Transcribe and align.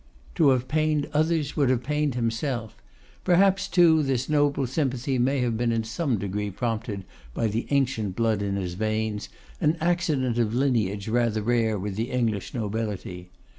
To 0.33 0.49
have 0.49 0.67
pained 0.67 1.07
others 1.13 1.55
would 1.55 1.69
have 1.69 1.83
pained 1.83 2.15
himself. 2.15 2.75
Perhaps, 3.23 3.67
too, 3.67 4.01
this 4.01 4.27
noble 4.27 4.65
sympathy 4.65 5.19
may 5.19 5.41
have 5.41 5.55
been 5.57 5.71
in 5.71 5.83
some 5.83 6.17
degree 6.17 6.49
prompted 6.49 7.03
by 7.35 7.45
the 7.45 7.67
ancient 7.69 8.15
blood 8.15 8.41
in 8.41 8.55
his 8.55 8.73
veins, 8.73 9.29
an 9.59 9.77
accident 9.79 10.39
of 10.39 10.55
lineage 10.55 11.07
rather 11.07 11.43
rare 11.43 11.77
with 11.77 11.97
the 11.97 12.09
English 12.09 12.51
nobility. 12.51 13.29